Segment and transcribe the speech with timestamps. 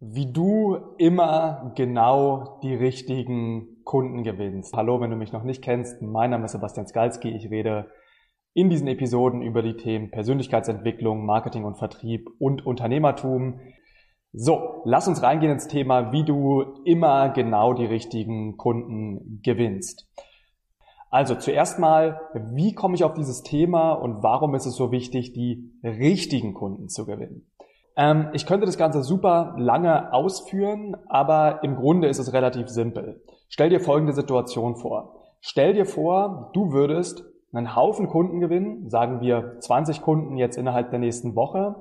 [0.00, 4.74] wie du immer genau die richtigen Kunden gewinnst.
[4.74, 7.28] Hallo, wenn du mich noch nicht kennst, mein Name ist Sebastian Skalski.
[7.28, 7.90] Ich rede
[8.54, 13.60] in diesen Episoden über die Themen Persönlichkeitsentwicklung, Marketing und Vertrieb und Unternehmertum.
[14.32, 20.08] So, lass uns reingehen ins Thema, wie du immer genau die richtigen Kunden gewinnst.
[21.10, 22.20] Also zuerst mal,
[22.54, 26.88] wie komme ich auf dieses Thema und warum ist es so wichtig, die richtigen Kunden
[26.88, 27.50] zu gewinnen?
[27.96, 33.22] Ähm, ich könnte das Ganze super lange ausführen, aber im Grunde ist es relativ simpel.
[33.48, 35.20] Stell dir folgende Situation vor.
[35.40, 40.90] Stell dir vor, du würdest einen Haufen Kunden gewinnen, sagen wir 20 Kunden jetzt innerhalb
[40.90, 41.76] der nächsten Woche,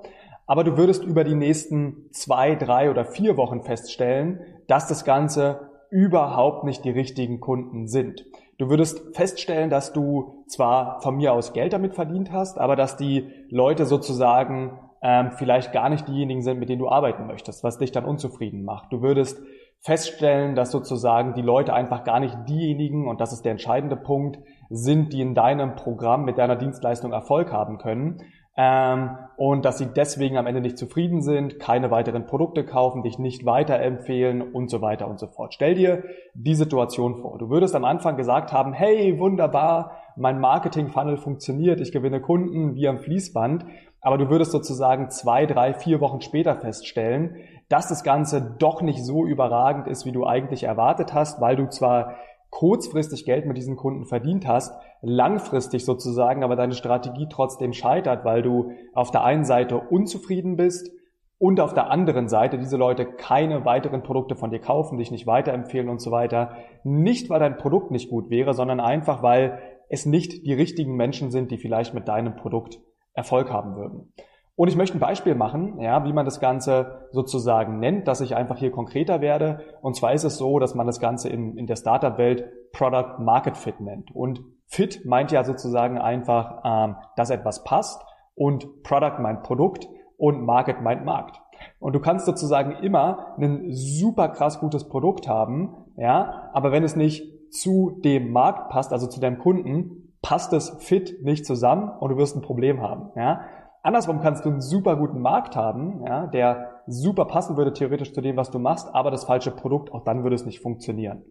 [0.47, 5.69] aber du würdest über die nächsten zwei, drei oder vier Wochen feststellen, dass das Ganze
[5.91, 8.25] überhaupt nicht die richtigen Kunden sind.
[8.57, 12.97] Du würdest feststellen, dass du zwar von mir aus Geld damit verdient hast, aber dass
[12.97, 17.77] die Leute sozusagen ähm, vielleicht gar nicht diejenigen sind, mit denen du arbeiten möchtest, was
[17.77, 18.91] dich dann unzufrieden macht.
[18.91, 19.41] Du würdest
[19.81, 24.39] feststellen, dass sozusagen die Leute einfach gar nicht diejenigen, und das ist der entscheidende Punkt,
[24.69, 28.21] sind, die in deinem Programm mit deiner Dienstleistung Erfolg haben können.
[28.57, 33.17] Ähm, und dass sie deswegen am Ende nicht zufrieden sind, keine weiteren Produkte kaufen, dich
[33.17, 35.53] nicht weiterempfehlen und so weiter und so fort.
[35.53, 37.37] Stell dir die Situation vor.
[37.37, 42.89] Du würdest am Anfang gesagt haben, hey, wunderbar, mein Marketing-Funnel funktioniert, ich gewinne Kunden wie
[42.89, 43.63] am Fließband
[44.01, 47.35] aber du würdest sozusagen zwei, drei, vier Wochen später feststellen,
[47.67, 51.67] dass das Ganze doch nicht so überragend ist, wie du eigentlich erwartet hast, weil du
[51.67, 52.15] zwar
[52.49, 58.41] kurzfristig Geld mit diesen Kunden verdient hast, langfristig sozusagen aber deine Strategie trotzdem scheitert, weil
[58.41, 60.91] du auf der einen Seite unzufrieden bist
[61.37, 65.27] und auf der anderen Seite diese Leute keine weiteren Produkte von dir kaufen, dich nicht
[65.27, 66.55] weiterempfehlen und so weiter.
[66.83, 71.31] Nicht, weil dein Produkt nicht gut wäre, sondern einfach, weil es nicht die richtigen Menschen
[71.31, 72.79] sind, die vielleicht mit deinem Produkt
[73.19, 74.13] Erfolg haben würden.
[74.55, 78.35] Und ich möchte ein Beispiel machen, ja, wie man das Ganze sozusagen nennt, dass ich
[78.35, 79.61] einfach hier konkreter werde.
[79.81, 83.55] Und zwar ist es so, dass man das Ganze in, in der Startup-Welt Product Market
[83.55, 84.13] Fit nennt.
[84.13, 88.01] Und Fit meint ja sozusagen einfach, ähm, dass etwas passt
[88.35, 89.87] und Product meint Produkt
[90.17, 91.39] und Market meint Markt.
[91.79, 96.95] Und du kannst sozusagen immer ein super krass gutes Produkt haben, ja, aber wenn es
[96.95, 102.09] nicht zu dem Markt passt, also zu deinem Kunden, passt es fit nicht zusammen und
[102.09, 103.11] du wirst ein Problem haben.
[103.15, 103.41] Ja?
[103.81, 108.21] Andersrum kannst du einen super guten Markt haben, ja, der super passen würde theoretisch zu
[108.21, 111.23] dem, was du machst, aber das falsche Produkt, auch dann würde es nicht funktionieren.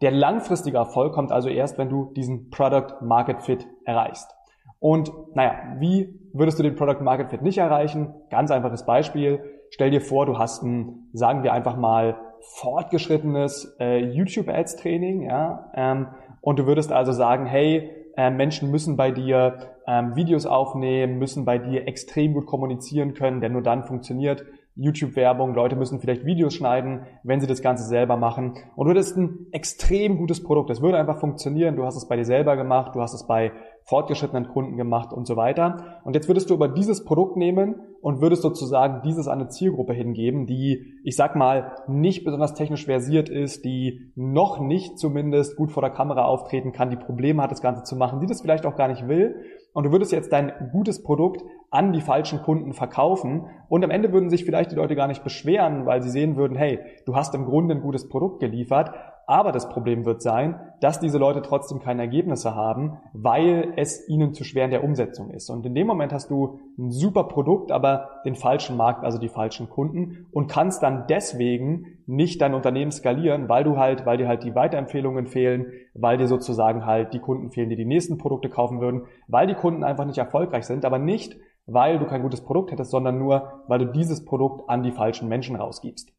[0.00, 4.34] Der langfristige Erfolg kommt also erst, wenn du diesen Product Market Fit erreichst.
[4.80, 8.14] Und naja, wie würdest du den Product Market Fit nicht erreichen?
[8.30, 9.40] Ganz einfaches Beispiel.
[9.70, 12.16] Stell dir vor, du hast ein, sagen wir einfach mal,
[12.56, 16.08] fortgeschrittenes äh, YouTube Ads Training, ja, ähm,
[16.40, 21.44] und du würdest also sagen, hey, äh, Menschen müssen bei dir ähm, Videos aufnehmen, müssen
[21.44, 25.54] bei dir extrem gut kommunizieren können, denn nur dann funktioniert YouTube-Werbung.
[25.54, 28.54] Leute müssen vielleicht Videos schneiden, wenn sie das Ganze selber machen.
[28.74, 30.70] Und du hast ein extrem gutes Produkt.
[30.70, 31.76] Das würde einfach funktionieren.
[31.76, 33.52] Du hast es bei dir selber gemacht, du hast es bei
[33.84, 36.00] fortgeschrittenen Kunden gemacht und so weiter.
[36.04, 39.92] Und jetzt würdest du über dieses Produkt nehmen und würdest sozusagen dieses an eine Zielgruppe
[39.92, 45.72] hingeben, die, ich sag mal, nicht besonders technisch versiert ist, die noch nicht zumindest gut
[45.72, 48.66] vor der Kamera auftreten kann, die Probleme hat, das Ganze zu machen, die das vielleicht
[48.66, 49.36] auch gar nicht will.
[49.72, 53.46] Und du würdest jetzt dein gutes Produkt an die falschen Kunden verkaufen.
[53.68, 56.56] Und am Ende würden sich vielleicht die Leute gar nicht beschweren, weil sie sehen würden,
[56.56, 58.94] hey, du hast im Grunde ein gutes Produkt geliefert,
[59.26, 64.34] aber das Problem wird sein, dass diese Leute trotzdem keine Ergebnisse haben, weil es ihnen
[64.34, 65.48] zu schwer in der Umsetzung ist.
[65.48, 69.28] Und in dem Moment hast du ein super Produkt, aber den falschen Markt, also die
[69.28, 74.28] falschen Kunden und kannst dann deswegen nicht dein Unternehmen skalieren, weil du halt, weil dir
[74.28, 78.48] halt die Weiterempfehlungen fehlen, weil dir sozusagen halt die Kunden fehlen, die die nächsten Produkte
[78.48, 82.42] kaufen würden, weil die Kunden einfach nicht erfolgreich sind, aber nicht, weil du kein gutes
[82.42, 86.11] Produkt hättest, sondern nur, weil du dieses Produkt an die falschen Menschen rausgibst.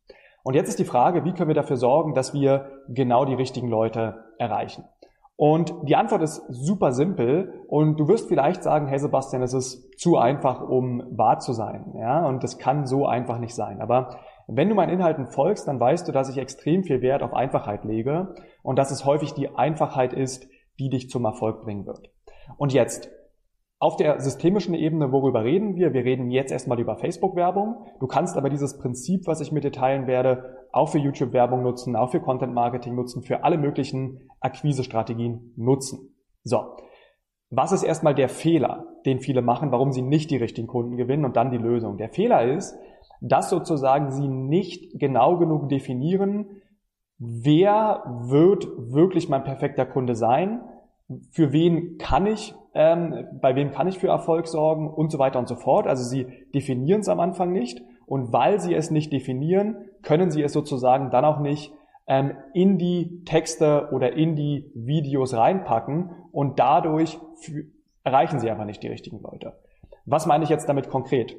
[0.44, 3.70] Und jetzt ist die Frage, wie können wir dafür sorgen, dass wir genau die richtigen
[3.70, 4.84] Leute erreichen?
[5.36, 10.00] Und die Antwort ist super simpel und du wirst vielleicht sagen, hey Sebastian, es ist
[10.00, 11.96] zu einfach, um wahr zu sein.
[11.98, 13.82] Ja, und das kann so einfach nicht sein.
[13.82, 14.18] Aber
[14.48, 17.84] wenn du meinen Inhalten folgst, dann weißt du, dass ich extrem viel Wert auf Einfachheit
[17.84, 20.48] lege und dass es häufig die Einfachheit ist,
[20.80, 22.12] die dich zum Erfolg bringen wird.
[22.58, 23.10] Und jetzt,
[23.84, 25.92] auf der systemischen Ebene, worüber reden wir?
[25.94, 27.86] Wir reden jetzt erstmal über Facebook-Werbung.
[28.00, 31.98] Du kannst aber dieses Prinzip, was ich mit dir teilen werde, auch für YouTube-Werbung nutzen,
[31.98, 36.16] auch für Content-Marketing nutzen, für alle möglichen Akquise-Strategien nutzen.
[36.46, 36.78] So.
[37.50, 41.26] Was ist erstmal der Fehler, den viele machen, warum sie nicht die richtigen Kunden gewinnen
[41.26, 41.98] und dann die Lösung?
[41.98, 42.80] Der Fehler ist,
[43.20, 46.62] dass sozusagen sie nicht genau genug definieren,
[47.18, 50.62] wer wird wirklich mein perfekter Kunde sein,
[51.32, 55.40] für wen kann ich ähm, bei wem kann ich für Erfolg sorgen und so weiter
[55.40, 55.88] und so fort.
[55.88, 60.42] Also sie definieren es am Anfang nicht Und weil sie es nicht definieren, können sie
[60.42, 61.72] es sozusagen dann auch nicht
[62.08, 67.18] ähm, in die Texte oder in die Videos reinpacken und dadurch
[68.04, 69.54] erreichen sie einfach nicht die richtigen Leute.
[70.06, 71.38] Was meine ich jetzt damit konkret?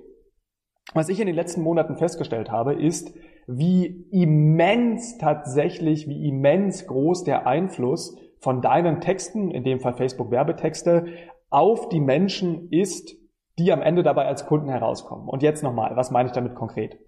[0.94, 3.14] Was ich in den letzten Monaten festgestellt habe, ist,
[3.46, 10.30] wie immens tatsächlich, wie immens groß der Einfluss von deinen Texten, in dem Fall Facebook
[10.30, 11.06] Werbetexte,
[11.48, 13.16] auf die Menschen ist,
[13.58, 15.28] die am Ende dabei als Kunden herauskommen.
[15.28, 16.98] Und jetzt nochmal, was meine ich damit konkret?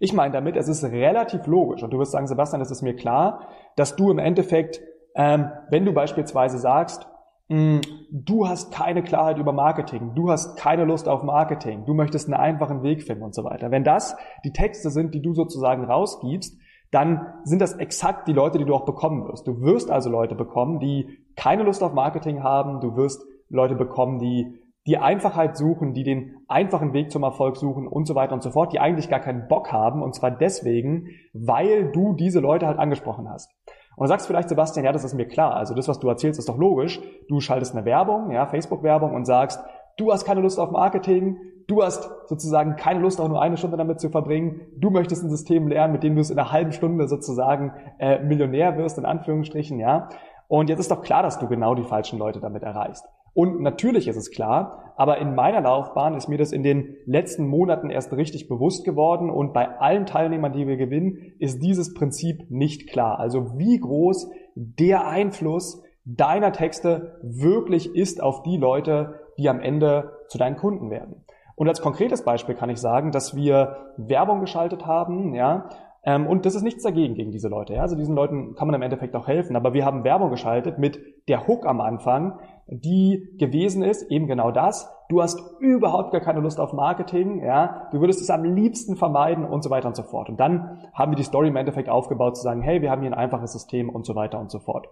[0.00, 2.96] Ich meine damit, es ist relativ logisch, und du wirst sagen, Sebastian, es ist mir
[2.96, 4.80] klar, dass du im Endeffekt,
[5.14, 7.06] ähm, wenn du beispielsweise sagst,
[7.48, 11.92] mh, hm, du hast keine Klarheit über Marketing, du hast keine Lust auf Marketing, du
[11.92, 13.70] möchtest einen einfachen Weg finden und so weiter.
[13.70, 16.58] Wenn das die Texte sind, die du sozusagen rausgibst,
[16.90, 19.46] dann sind das exakt die Leute, die du auch bekommen wirst.
[19.46, 24.18] Du wirst also Leute bekommen, die keine Lust auf Marketing haben, du wirst Leute bekommen,
[24.18, 28.42] die die Einfachheit suchen, die den einfachen Weg zum Erfolg suchen und so weiter und
[28.42, 32.66] so fort, die eigentlich gar keinen Bock haben und zwar deswegen, weil du diese Leute
[32.66, 33.50] halt angesprochen hast.
[33.96, 35.56] Und du sagst vielleicht, Sebastian, ja, das ist mir klar.
[35.56, 37.00] Also das, was du erzählst, ist doch logisch.
[37.28, 39.58] Du schaltest eine Werbung, ja, Facebook-Werbung und sagst,
[39.96, 43.76] du hast keine Lust auf Marketing, du hast sozusagen keine Lust, auch nur eine Stunde
[43.76, 46.72] damit zu verbringen, du möchtest ein System lernen, mit dem du es in einer halben
[46.72, 50.08] Stunde sozusagen äh, Millionär wirst, in Anführungsstrichen, ja.
[50.48, 53.04] Und jetzt ist doch klar, dass du genau die falschen Leute damit erreichst.
[53.34, 57.46] Und natürlich ist es klar, aber in meiner Laufbahn ist mir das in den letzten
[57.46, 62.50] Monaten erst richtig bewusst geworden und bei allen Teilnehmern, die wir gewinnen, ist dieses Prinzip
[62.50, 63.18] nicht klar.
[63.18, 70.12] Also wie groß der Einfluss deiner Texte wirklich ist auf die Leute, die am Ende
[70.28, 71.26] zu deinen Kunden werden.
[71.56, 75.68] Und als konkretes Beispiel kann ich sagen, dass wir Werbung geschaltet haben, ja,
[76.06, 77.74] ähm, und das ist nichts dagegen gegen diese Leute.
[77.74, 77.82] Ja?
[77.82, 79.56] Also diesen Leuten kann man im Endeffekt auch helfen.
[79.56, 82.38] Aber wir haben Werbung geschaltet mit der Hook am Anfang,
[82.68, 84.88] die gewesen ist, eben genau das.
[85.08, 87.88] Du hast überhaupt gar keine Lust auf Marketing, ja.
[87.90, 90.28] Du würdest es am liebsten vermeiden und so weiter und so fort.
[90.28, 93.10] Und dann haben wir die Story im Endeffekt aufgebaut zu sagen, hey, wir haben hier
[93.10, 94.86] ein einfaches System und so weiter und so fort.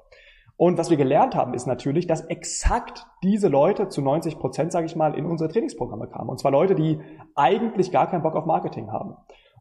[0.56, 4.86] Und was wir gelernt haben, ist natürlich, dass exakt diese Leute zu 90 Prozent, sage
[4.86, 6.30] ich mal, in unsere Trainingsprogramme kamen.
[6.30, 7.00] Und zwar Leute, die
[7.34, 9.16] eigentlich gar keinen Bock auf Marketing haben.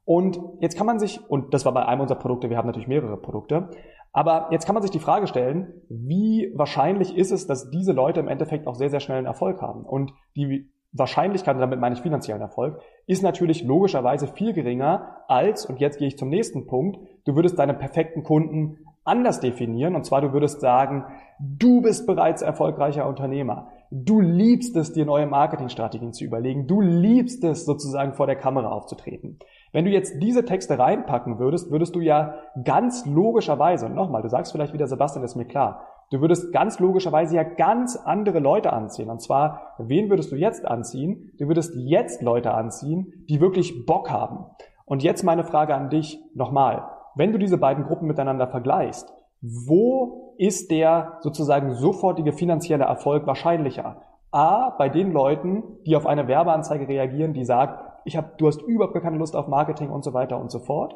[0.05, 2.87] Und jetzt kann man sich, und das war bei einem unserer Produkte, wir haben natürlich
[2.87, 3.69] mehrere Produkte,
[4.11, 8.19] aber jetzt kann man sich die Frage stellen, wie wahrscheinlich ist es, dass diese Leute
[8.19, 9.83] im Endeffekt auch sehr, sehr schnell einen Erfolg haben?
[9.85, 15.79] Und die Wahrscheinlichkeit, damit meine ich finanziellen Erfolg, ist natürlich logischerweise viel geringer als, und
[15.79, 19.95] jetzt gehe ich zum nächsten Punkt, du würdest deinen perfekten Kunden anders definieren.
[19.95, 21.05] Und zwar, du würdest sagen,
[21.39, 23.69] du bist bereits erfolgreicher Unternehmer.
[23.91, 26.65] Du liebst es, dir neue Marketingstrategien zu überlegen.
[26.65, 29.37] Du liebst es, sozusagen vor der Kamera aufzutreten.
[29.71, 34.29] Wenn du jetzt diese Texte reinpacken würdest, würdest du ja ganz logischerweise, und nochmal, du
[34.29, 38.73] sagst vielleicht wieder, Sebastian, ist mir klar, du würdest ganz logischerweise ja ganz andere Leute
[38.73, 39.09] anziehen.
[39.09, 41.31] Und zwar, wen würdest du jetzt anziehen?
[41.37, 44.45] Du würdest jetzt Leute anziehen, die wirklich Bock haben.
[44.85, 46.83] Und jetzt meine Frage an dich nochmal.
[47.15, 54.01] Wenn du diese beiden Gruppen miteinander vergleichst, wo ist der sozusagen sofortige finanzielle Erfolg wahrscheinlicher?
[54.31, 58.61] A, bei den Leuten, die auf eine Werbeanzeige reagieren, die sagt, ich hab, du hast
[58.63, 60.95] überhaupt keine Lust auf Marketing und so weiter und so fort.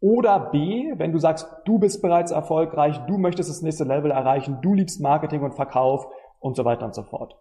[0.00, 4.58] Oder B, wenn du sagst, du bist bereits erfolgreich, du möchtest das nächste Level erreichen,
[4.62, 6.06] du liebst Marketing und Verkauf
[6.40, 7.36] und so weiter und so fort.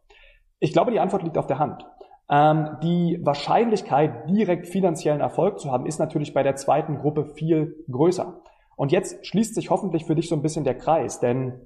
[0.60, 1.86] Ich glaube, die Antwort liegt auf der Hand.
[2.32, 7.84] Ähm, die Wahrscheinlichkeit, direkt finanziellen Erfolg zu haben, ist natürlich bei der zweiten Gruppe viel
[7.92, 8.42] größer.
[8.78, 11.60] Und jetzt schließt sich hoffentlich für dich so ein bisschen der Kreis, denn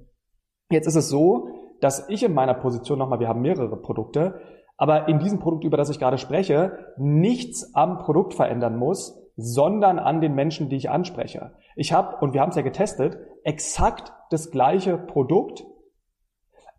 [0.71, 1.49] jetzt ist es so,
[1.81, 4.41] dass ich in meiner Position nochmal, wir haben mehrere Produkte,
[4.75, 9.99] aber in diesem Produkt, über das ich gerade spreche, nichts am Produkt verändern muss, sondern
[9.99, 11.53] an den Menschen, die ich anspreche.
[11.75, 15.63] Ich habe, und wir haben es ja getestet, exakt das gleiche Produkt,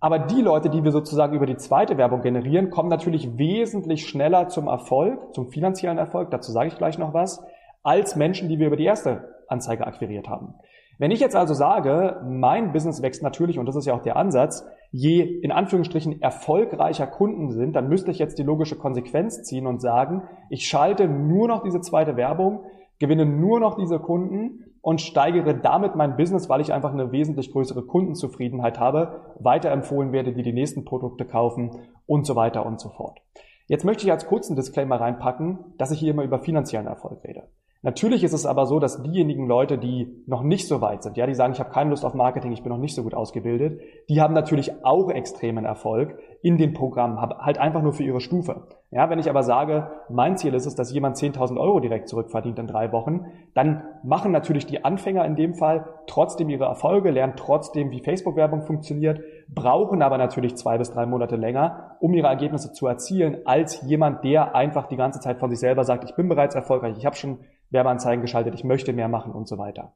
[0.00, 4.48] aber die Leute, die wir sozusagen über die zweite Werbung generieren, kommen natürlich wesentlich schneller
[4.48, 7.42] zum Erfolg, zum finanziellen Erfolg, dazu sage ich gleich noch was,
[7.82, 10.54] als Menschen, die wir über die erste Anzeige akquiriert haben.
[10.98, 14.16] Wenn ich jetzt also sage, mein Business wächst natürlich, und das ist ja auch der
[14.16, 19.66] Ansatz, je in Anführungsstrichen erfolgreicher Kunden sind, dann müsste ich jetzt die logische Konsequenz ziehen
[19.66, 22.64] und sagen, ich schalte nur noch diese zweite Werbung,
[22.98, 27.50] gewinne nur noch diese Kunden und steigere damit mein Business, weil ich einfach eine wesentlich
[27.50, 31.72] größere Kundenzufriedenheit habe, weiterempfohlen werde, die die nächsten Produkte kaufen
[32.06, 33.18] und so weiter und so fort.
[33.66, 37.48] Jetzt möchte ich als kurzen Disclaimer reinpacken, dass ich hier immer über finanziellen Erfolg rede.
[37.86, 41.24] Natürlich ist es aber so, dass diejenigen Leute, die noch nicht so weit sind, ja,
[41.24, 43.80] die sagen, ich habe keine Lust auf Marketing, ich bin noch nicht so gut ausgebildet,
[44.08, 48.66] die haben natürlich auch extremen Erfolg in den Programmen, halt einfach nur für ihre Stufe.
[48.90, 52.58] Ja, wenn ich aber sage, mein Ziel ist es, dass jemand 10.000 Euro direkt zurückverdient
[52.58, 57.34] in drei Wochen, dann machen natürlich die Anfänger in dem Fall trotzdem ihre Erfolge, lernen
[57.36, 62.72] trotzdem, wie Facebook-Werbung funktioniert, brauchen aber natürlich zwei bis drei Monate länger, um ihre Ergebnisse
[62.72, 66.28] zu erzielen, als jemand, der einfach die ganze Zeit von sich selber sagt, ich bin
[66.28, 67.38] bereits erfolgreich, ich habe schon
[67.70, 69.94] Werbeanzeigen geschaltet, ich möchte mehr machen und so weiter.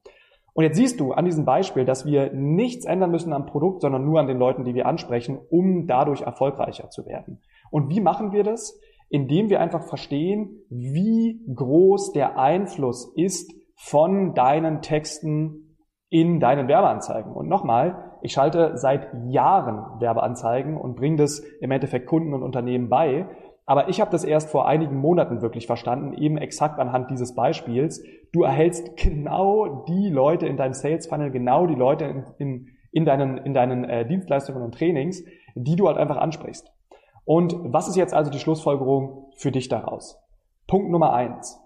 [0.53, 4.05] Und jetzt siehst du an diesem Beispiel, dass wir nichts ändern müssen am Produkt, sondern
[4.05, 7.41] nur an den Leuten, die wir ansprechen, um dadurch erfolgreicher zu werden.
[7.71, 8.79] Und wie machen wir das?
[9.09, 15.77] Indem wir einfach verstehen, wie groß der Einfluss ist von deinen Texten
[16.11, 17.33] in deinen Werbeanzeigen.
[17.33, 22.89] Und nochmal, ich schalte seit Jahren Werbeanzeigen und bringe das im Endeffekt Kunden und Unternehmen
[22.89, 23.29] bei.
[23.71, 28.03] Aber ich habe das erst vor einigen Monaten wirklich verstanden, eben exakt anhand dieses Beispiels.
[28.33, 33.05] Du erhältst genau die Leute in deinem Sales Funnel, genau die Leute in, in, in
[33.05, 35.23] deinen, in deinen äh, Dienstleistungen und Trainings,
[35.55, 36.69] die du halt einfach ansprichst.
[37.25, 40.21] Und was ist jetzt also die Schlussfolgerung für dich daraus?
[40.67, 41.63] Punkt Nummer eins.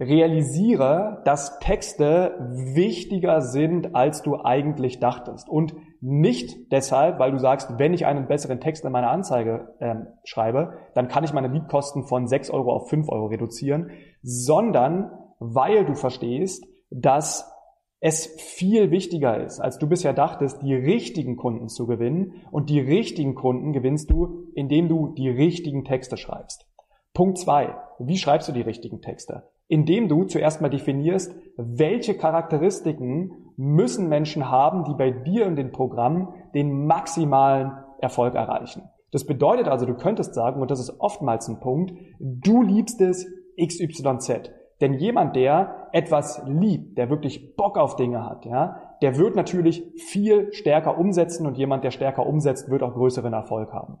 [0.00, 2.36] Realisiere, dass Texte
[2.74, 5.48] wichtiger sind, als du eigentlich dachtest.
[5.48, 10.06] Und nicht deshalb, weil du sagst, wenn ich einen besseren Text in meiner Anzeige ähm,
[10.22, 13.90] schreibe, dann kann ich meine Leadkosten von 6 Euro auf 5 Euro reduzieren,
[14.22, 17.52] sondern weil du verstehst, dass
[18.00, 22.34] es viel wichtiger ist, als du bisher dachtest, die richtigen Kunden zu gewinnen.
[22.52, 26.66] Und die richtigen Kunden gewinnst du, indem du die richtigen Texte schreibst.
[27.12, 29.50] Punkt zwei: Wie schreibst du die richtigen Texte?
[29.68, 35.72] Indem du zuerst mal definierst, welche Charakteristiken müssen Menschen haben, die bei dir in den
[35.72, 38.82] Programmen den maximalen Erfolg erreichen.
[39.10, 43.26] Das bedeutet also, du könntest sagen, und das ist oftmals ein Punkt, du liebst es
[43.60, 44.50] XYZ.
[44.80, 49.82] Denn jemand, der etwas liebt, der wirklich Bock auf Dinge hat, ja, der wird natürlich
[49.96, 53.98] viel stärker umsetzen und jemand, der stärker umsetzt, wird auch größeren Erfolg haben.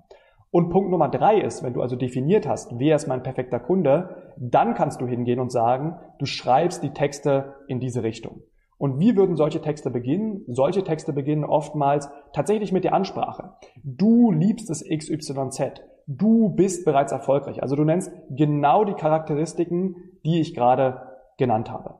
[0.50, 4.32] Und Punkt Nummer drei ist, wenn du also definiert hast, wer ist mein perfekter Kunde,
[4.38, 8.42] dann kannst du hingehen und sagen, du schreibst die Texte in diese Richtung.
[8.78, 10.44] Und wie würden solche Texte beginnen?
[10.46, 13.54] Solche Texte beginnen oftmals tatsächlich mit der Ansprache.
[13.82, 15.82] Du liebst es XYZ.
[16.06, 17.60] Du bist bereits erfolgreich.
[17.60, 21.02] Also du nennst genau die Charakteristiken, die ich gerade
[21.36, 21.96] genannt habe.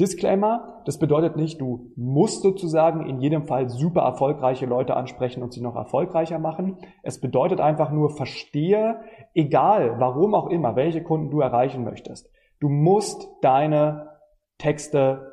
[0.00, 5.52] Disclaimer, das bedeutet nicht, du musst sozusagen in jedem Fall super erfolgreiche Leute ansprechen und
[5.52, 6.76] sie noch erfolgreicher machen.
[7.02, 9.00] Es bedeutet einfach nur, verstehe,
[9.34, 14.10] egal warum auch immer, welche Kunden du erreichen möchtest, du musst deine
[14.58, 15.32] Texte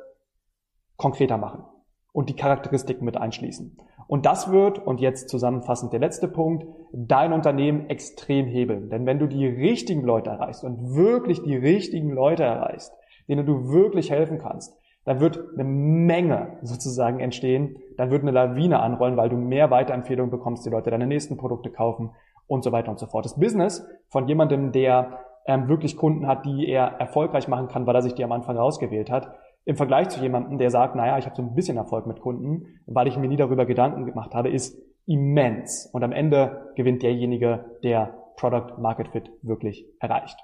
[0.96, 1.64] konkreter machen
[2.12, 3.76] und die Charakteristiken mit einschließen.
[4.08, 8.88] Und das wird, und jetzt zusammenfassend der letzte Punkt, dein Unternehmen extrem hebeln.
[8.88, 12.92] Denn wenn du die richtigen Leute erreichst und wirklich die richtigen Leute erreichst,
[13.28, 18.80] denen du wirklich helfen kannst, dann wird eine Menge sozusagen entstehen, dann wird eine Lawine
[18.80, 22.10] anrollen, weil du mehr Weiterempfehlungen bekommst, die Leute deine nächsten Produkte kaufen
[22.48, 23.24] und so weiter und so fort.
[23.24, 27.94] Das Business von jemandem, der ähm, wirklich Kunden hat, die er erfolgreich machen kann, weil
[27.94, 29.32] er sich die am Anfang rausgewählt hat,
[29.64, 32.80] im Vergleich zu jemandem, der sagt, naja, ich habe so ein bisschen Erfolg mit Kunden,
[32.86, 35.88] weil ich mir nie darüber Gedanken gemacht habe, ist immens.
[35.92, 40.38] Und am Ende gewinnt derjenige, der Product Market Fit wirklich erreicht.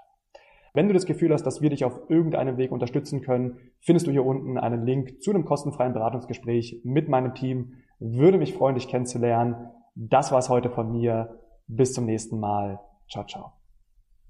[0.75, 4.11] Wenn du das Gefühl hast, dass wir dich auf irgendeinem Weg unterstützen können, findest du
[4.11, 7.75] hier unten einen Link zu einem kostenfreien Beratungsgespräch mit meinem Team.
[7.99, 9.55] Würde mich freuen, dich kennenzulernen.
[9.95, 11.39] Das war's heute von mir.
[11.67, 12.81] Bis zum nächsten Mal.
[13.09, 13.62] Ciao, ciao.